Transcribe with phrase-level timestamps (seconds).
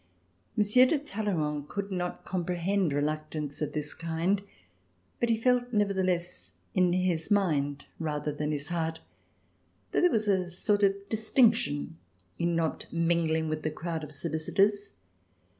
[0.57, 4.41] Monsieur de Talleyrand could not comprehend reluctance of this kind,
[5.19, 9.01] but he felt, nevertheless, in his mind rather than his heart,
[9.91, 11.99] that there was a sort of distinction
[12.39, 14.93] in not mingling with the crowd of solicitors.